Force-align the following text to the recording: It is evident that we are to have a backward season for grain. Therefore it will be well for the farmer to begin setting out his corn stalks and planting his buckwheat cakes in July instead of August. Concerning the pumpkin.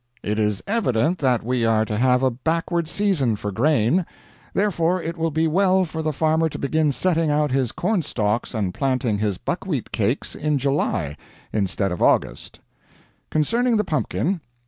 It 0.23 0.39
is 0.39 0.63
evident 0.65 1.19
that 1.19 1.43
we 1.43 1.63
are 1.63 1.85
to 1.85 1.95
have 1.95 2.23
a 2.23 2.31
backward 2.31 2.87
season 2.87 3.35
for 3.35 3.51
grain. 3.51 4.03
Therefore 4.51 4.99
it 4.99 5.15
will 5.15 5.29
be 5.29 5.47
well 5.47 5.85
for 5.85 6.01
the 6.01 6.11
farmer 6.11 6.49
to 6.49 6.57
begin 6.57 6.91
setting 6.91 7.29
out 7.29 7.51
his 7.51 7.71
corn 7.71 8.01
stalks 8.01 8.55
and 8.55 8.73
planting 8.73 9.19
his 9.19 9.37
buckwheat 9.37 9.91
cakes 9.91 10.33
in 10.33 10.57
July 10.57 11.17
instead 11.53 11.91
of 11.91 12.01
August. 12.01 12.61
Concerning 13.29 13.77
the 13.77 13.83
pumpkin. 13.83 14.41